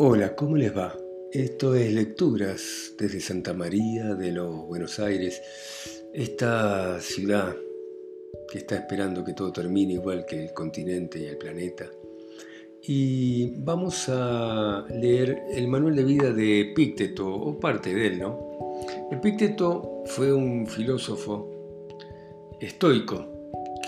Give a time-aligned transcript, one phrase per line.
[0.00, 0.96] Hola, ¿cómo les va?
[1.32, 5.42] Esto es Lecturas desde Santa María de los Buenos Aires,
[6.14, 7.56] esta ciudad
[8.48, 11.90] que está esperando que todo termine igual que el continente y el planeta.
[12.80, 18.38] Y vamos a leer el manual de vida de Epícteto, o parte de él, ¿no?
[19.10, 21.88] Epícteto fue un filósofo
[22.60, 23.26] estoico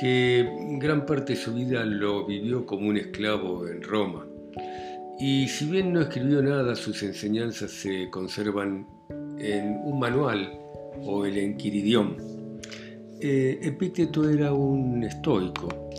[0.00, 0.48] que
[0.78, 4.27] gran parte de su vida lo vivió como un esclavo en Roma
[5.20, 8.86] y si bien no escribió nada, sus enseñanzas se conservan
[9.38, 10.48] en un manual
[11.02, 12.16] o el Enquiridión.
[13.20, 15.90] Eh, Epícteto era un estoico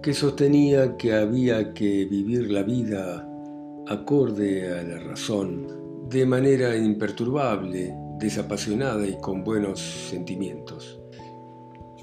[0.00, 3.28] que sostenía que había que vivir la vida
[3.88, 5.66] acorde a la razón,
[6.08, 11.00] de manera imperturbable, desapasionada y con buenos sentimientos.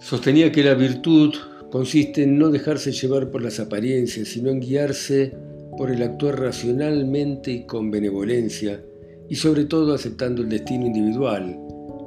[0.02, 1.34] Sostenía que la virtud
[1.72, 5.45] consiste en no dejarse llevar por las apariencias, sino en guiarse
[5.78, 8.84] por el actuar racionalmente y con benevolencia,
[9.28, 11.60] y sobre todo aceptando el destino individual,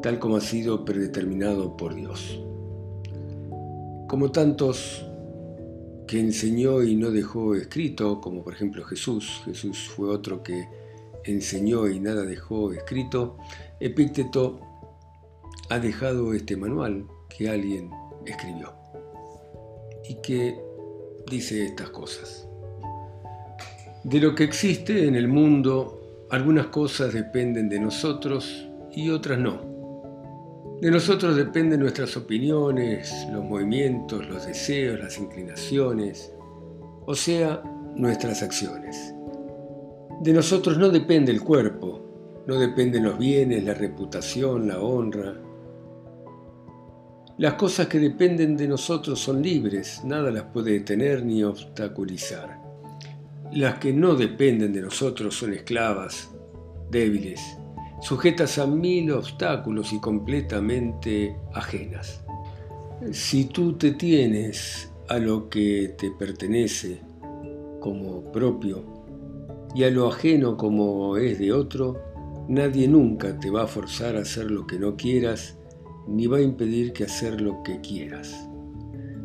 [0.02, 2.40] tal como ha sido predeterminado por Dios.
[4.08, 5.04] Como tantos
[6.06, 10.66] que enseñó y no dejó escrito, como por ejemplo Jesús, Jesús fue otro que
[11.24, 13.36] enseñó y nada dejó escrito,
[13.80, 14.60] Epícteto
[15.68, 17.90] ha dejado este manual que alguien
[18.24, 18.72] escribió
[20.08, 20.58] y que
[21.30, 22.47] dice estas cosas.
[24.04, 30.78] De lo que existe en el mundo, algunas cosas dependen de nosotros y otras no.
[30.80, 36.32] De nosotros dependen nuestras opiniones, los movimientos, los deseos, las inclinaciones,
[37.06, 37.60] o sea,
[37.96, 39.12] nuestras acciones.
[40.20, 45.34] De nosotros no depende el cuerpo, no dependen los bienes, la reputación, la honra.
[47.36, 52.67] Las cosas que dependen de nosotros son libres, nada las puede detener ni obstaculizar.
[53.52, 56.28] Las que no dependen de nosotros son esclavas,
[56.90, 57.40] débiles,
[58.02, 62.22] sujetas a mil obstáculos y completamente ajenas.
[63.10, 67.00] Si tú te tienes a lo que te pertenece
[67.80, 68.84] como propio
[69.74, 71.96] y a lo ajeno como es de otro,
[72.48, 75.56] nadie nunca te va a forzar a hacer lo que no quieras
[76.06, 78.46] ni va a impedir que hacer lo que quieras.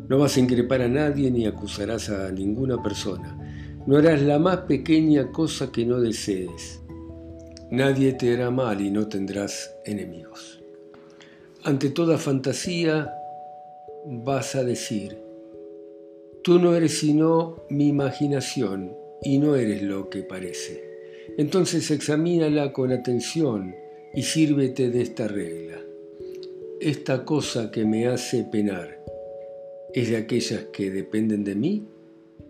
[0.08, 3.43] No vas a increpar a nadie ni acusarás a ninguna persona
[3.86, 6.80] no harás la más pequeña cosa que no desees.
[7.70, 10.62] Nadie te hará mal y no tendrás enemigos.
[11.64, 13.12] Ante toda fantasía
[14.06, 15.18] vas a decir,
[16.42, 20.82] tú no eres sino mi imaginación y no eres lo que parece.
[21.36, 23.74] Entonces examínala con atención
[24.14, 25.78] y sírvete de esta regla.
[26.80, 29.02] Esta cosa que me hace penar,
[29.92, 31.88] ¿es de aquellas que dependen de mí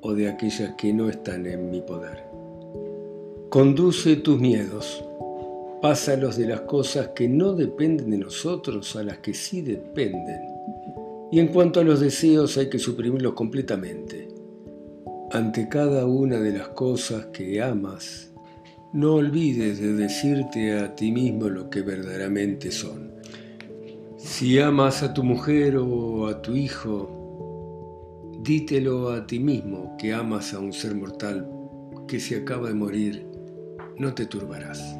[0.04, 2.24] o de aquellas que no están en mi poder.
[3.48, 5.02] Conduce tus miedos,
[5.80, 10.40] pásalos de las cosas que no dependen de nosotros a las que sí dependen.
[11.32, 14.28] Y en cuanto a los deseos hay que suprimirlos completamente.
[15.32, 18.30] Ante cada una de las cosas que amas,
[18.92, 23.14] no olvides de decirte a ti mismo lo que verdaderamente son.
[24.18, 27.23] Si amas a tu mujer o a tu hijo,
[28.44, 31.48] Dítelo a ti mismo que amas a un ser mortal
[32.06, 33.26] que se acaba de morir,
[33.96, 34.98] no te turbarás.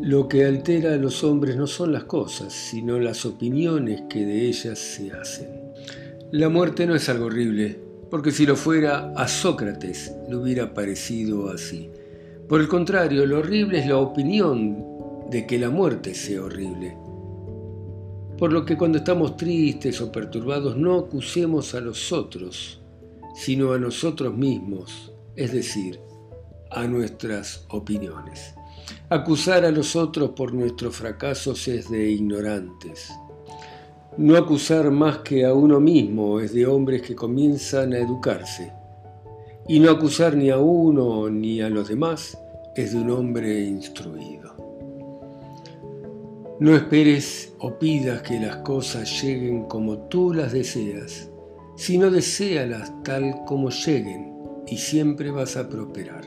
[0.00, 4.46] Lo que altera a los hombres no son las cosas, sino las opiniones que de
[4.46, 5.48] ellas se hacen.
[6.30, 11.50] La muerte no es algo horrible, porque si lo fuera, a Sócrates le hubiera parecido
[11.50, 11.90] así.
[12.48, 14.84] Por el contrario, lo horrible es la opinión
[15.32, 16.96] de que la muerte sea horrible.
[18.42, 22.80] Por lo que cuando estamos tristes o perturbados no acusemos a los otros,
[23.36, 26.00] sino a nosotros mismos, es decir,
[26.68, 28.56] a nuestras opiniones.
[29.10, 33.12] Acusar a los otros por nuestros fracasos es de ignorantes.
[34.16, 38.72] No acusar más que a uno mismo es de hombres que comienzan a educarse.
[39.68, 42.36] Y no acusar ni a uno ni a los demás
[42.74, 44.61] es de un hombre instruido.
[46.62, 51.28] No esperes o pidas que las cosas lleguen como tú las deseas,
[51.74, 54.32] sino deséalas tal como lleguen
[54.68, 56.22] y siempre vas a prosperar.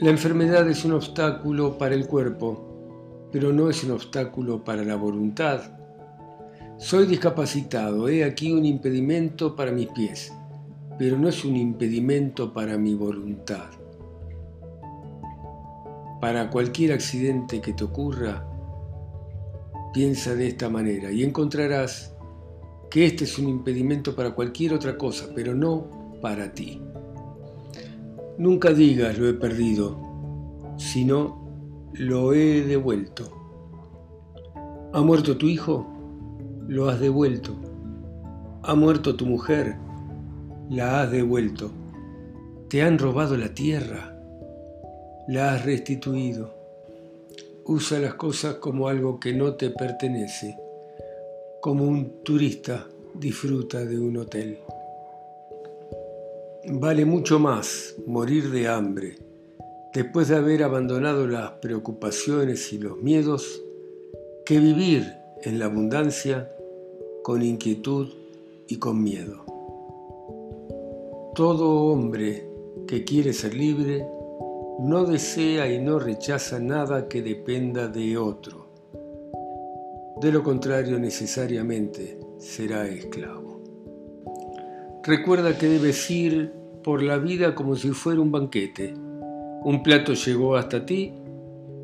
[0.00, 4.96] La enfermedad es un obstáculo para el cuerpo, pero no es un obstáculo para la
[4.96, 5.60] voluntad.
[6.76, 10.32] Soy discapacitado, he aquí un impedimento para mis pies,
[10.98, 13.70] pero no es un impedimento para mi voluntad.
[16.20, 18.49] Para cualquier accidente que te ocurra,
[19.92, 22.14] Piensa de esta manera y encontrarás
[22.90, 26.80] que este es un impedimento para cualquier otra cosa, pero no para ti.
[28.38, 29.98] Nunca digas lo he perdido,
[30.76, 33.30] sino lo he devuelto.
[34.92, 35.86] ¿Ha muerto tu hijo?
[36.66, 37.54] Lo has devuelto.
[38.62, 39.76] ¿Ha muerto tu mujer?
[40.68, 41.70] La has devuelto.
[42.68, 44.16] ¿Te han robado la tierra?
[45.28, 46.59] La has restituido.
[47.72, 50.58] Usa las cosas como algo que no te pertenece,
[51.60, 54.58] como un turista disfruta de un hotel.
[56.64, 59.18] Vale mucho más morir de hambre
[59.94, 63.62] después de haber abandonado las preocupaciones y los miedos
[64.44, 65.04] que vivir
[65.44, 66.50] en la abundancia
[67.22, 68.08] con inquietud
[68.66, 69.44] y con miedo.
[71.36, 72.50] Todo hombre
[72.88, 74.04] que quiere ser libre
[74.82, 78.66] no desea y no rechaza nada que dependa de otro.
[80.22, 83.60] De lo contrario, necesariamente será esclavo.
[85.02, 88.94] Recuerda que debes ir por la vida como si fuera un banquete.
[89.64, 91.12] Un plato llegó hasta ti,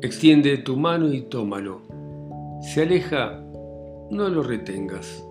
[0.01, 1.81] extiende tu mano y tómalo.
[2.61, 3.43] Se aleja,
[4.09, 5.23] no lo retengas.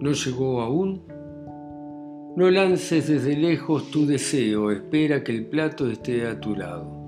[0.00, 1.02] No llegó aún.
[2.34, 7.01] No lances desde lejos tu deseo, espera que el plato esté a tu lado.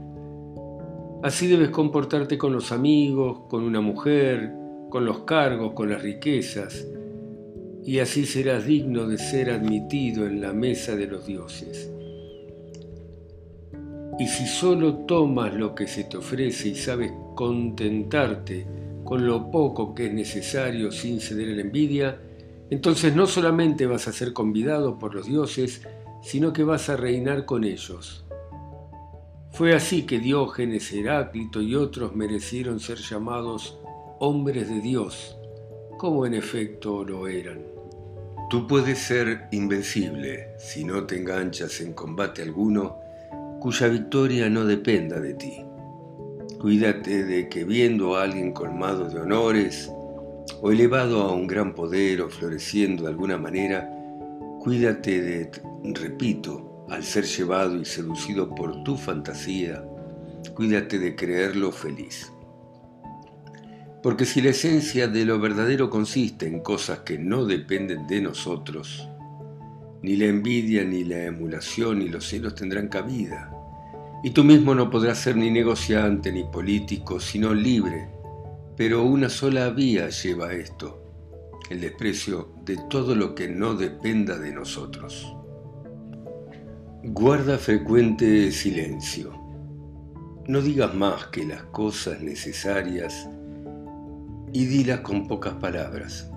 [1.25, 4.53] Así debes comportarte con los amigos, con una mujer,
[4.91, 6.87] con los cargos, con las riquezas,
[7.83, 11.91] y así serás digno de ser admitido en la mesa de los dioses.
[14.19, 18.67] Y si solo tomas lo que se te ofrece y sabes contentarte
[19.03, 22.21] con lo poco que es necesario sin ceder a la envidia,
[22.69, 25.87] entonces no solamente vas a ser convidado por los dioses,
[26.23, 28.24] sino que vas a reinar con ellos.
[29.55, 33.79] Fue así que Diógenes, Heráclito y otros merecieron ser llamados
[34.19, 35.39] hombres de Dios,
[35.97, 37.61] como en efecto lo eran.
[38.51, 42.97] Tú puedes ser invencible si no te enganchas en combate alguno
[43.61, 45.65] cuya victoria no dependa de ti.
[46.61, 49.89] Cuídate de que viendo a alguien colmado de honores,
[50.63, 53.89] o elevado a un gran poder, o floreciendo de alguna manera,
[54.59, 55.51] cuídate de,
[55.95, 59.85] repito, al ser llevado y seducido por tu fantasía,
[60.55, 62.31] cuídate de creerlo feliz.
[64.03, 69.09] Porque si la esencia de lo verdadero consiste en cosas que no dependen de nosotros,
[70.03, 73.51] ni la envidia, ni la emulación, ni los celos tendrán cabida.
[74.23, 78.11] Y tú mismo no podrás ser ni negociante ni político, sino libre.
[78.77, 81.03] Pero una sola vía lleva a esto,
[81.71, 85.35] el desprecio de todo lo que no dependa de nosotros.
[87.07, 89.31] Guarda frecuente silencio.
[90.49, 93.29] No digas más que las cosas necesarias
[94.55, 96.31] y dilas con pocas palabras.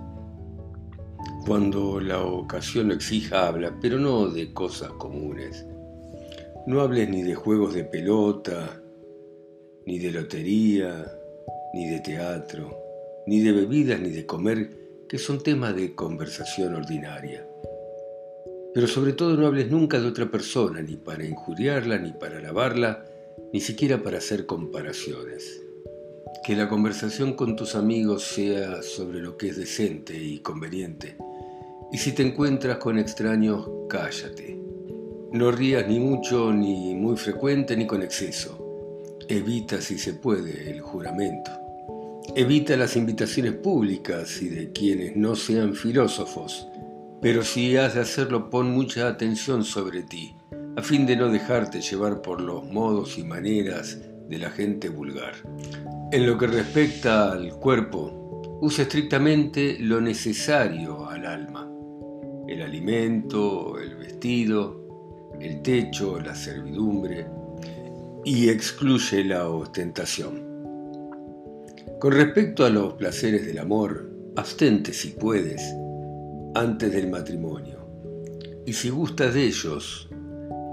[1.46, 5.64] Cuando la ocasión lo exija, habla, pero no de cosas comunes.
[6.66, 8.82] No hables ni de juegos de pelota,
[9.86, 11.10] ni de lotería,
[11.72, 12.78] ni de teatro,
[13.26, 17.47] ni de bebidas, ni de comer, que son temas de conversación ordinaria.
[18.78, 23.04] Pero sobre todo no hables nunca de otra persona, ni para injuriarla, ni para alabarla,
[23.52, 25.64] ni siquiera para hacer comparaciones.
[26.46, 31.16] Que la conversación con tus amigos sea sobre lo que es decente y conveniente,
[31.90, 34.56] y si te encuentras con extraños, cállate.
[35.32, 39.18] No rías ni mucho, ni muy frecuente, ni con exceso.
[39.28, 41.50] Evita, si se puede, el juramento.
[42.36, 46.68] Evita las invitaciones públicas y de quienes no sean filósofos,
[47.20, 50.36] pero si has de hacerlo pon mucha atención sobre ti,
[50.76, 53.98] a fin de no dejarte llevar por los modos y maneras
[54.28, 55.34] de la gente vulgar.
[56.12, 61.68] En lo que respecta al cuerpo, usa estrictamente lo necesario al alma
[62.48, 67.26] el alimento, el vestido, el techo, la servidumbre,
[68.24, 70.48] y excluye la ostentación.
[72.00, 75.62] Con respecto a los placeres del amor, abstente si puedes
[76.58, 77.78] antes del matrimonio,
[78.66, 80.08] y si gustas de ellos,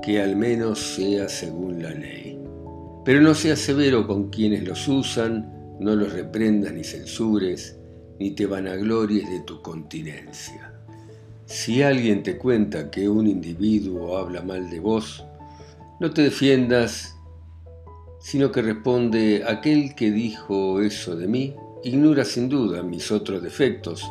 [0.02, 2.40] que al menos sea según la ley.
[3.06, 7.78] Pero no seas severo con quienes los usan, no los reprendas ni censures,
[8.20, 10.74] ni te vanaglories de tu continencia.
[11.46, 15.24] Si alguien te cuenta que un individuo habla mal de vos,
[16.00, 17.16] no te defiendas,
[18.20, 24.04] sino que responde, aquel que dijo eso de mí, ignora sin duda mis otros defectos,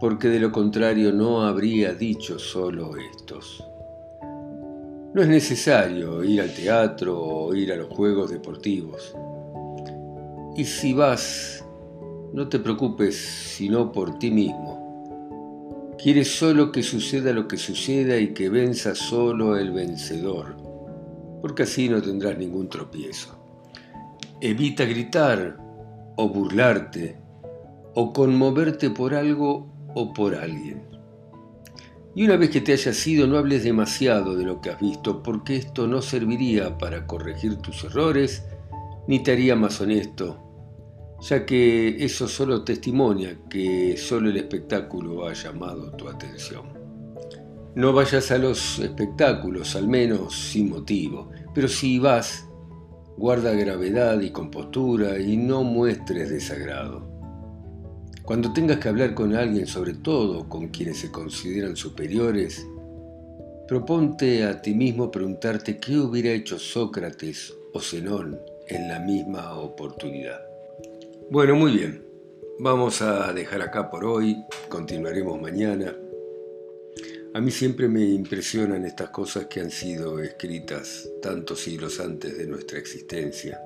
[0.00, 3.64] porque de lo contrario no habría dicho solo estos.
[5.12, 9.14] No es necesario ir al teatro o ir a los juegos deportivos.
[10.56, 11.64] Y si vas,
[12.32, 14.80] no te preocupes sino por ti mismo
[16.02, 20.56] Quiere solo que suceda lo que suceda y que venza solo el vencedor,
[21.42, 23.38] porque así no tendrás ningún tropiezo.
[24.40, 25.58] Evita gritar
[26.16, 27.18] o burlarte
[27.94, 30.82] o conmoverte por algo o por alguien.
[32.14, 35.22] Y una vez que te hayas ido, no hables demasiado de lo que has visto,
[35.22, 38.44] porque esto no serviría para corregir tus errores,
[39.06, 40.38] ni te haría más honesto,
[41.20, 46.80] ya que eso solo testimonia que solo el espectáculo ha llamado tu atención.
[47.76, 52.48] No vayas a los espectáculos, al menos sin motivo, pero si vas,
[53.16, 57.09] guarda gravedad y compostura y no muestres desagrado.
[58.30, 62.64] Cuando tengas que hablar con alguien, sobre todo con quienes se consideran superiores,
[63.66, 70.40] proponte a ti mismo preguntarte qué hubiera hecho Sócrates o Zenón en la misma oportunidad.
[71.28, 72.04] Bueno, muy bien.
[72.60, 75.92] Vamos a dejar acá por hoy, continuaremos mañana.
[77.34, 82.46] A mí siempre me impresionan estas cosas que han sido escritas tantos siglos antes de
[82.46, 83.60] nuestra existencia.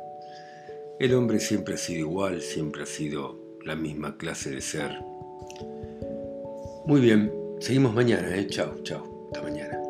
[0.98, 4.90] El hombre siempre ha sido igual, siempre ha sido la misma clase de ser.
[6.86, 8.46] Muy bien, seguimos mañana, ¿eh?
[8.46, 9.83] Chao, chao, hasta mañana.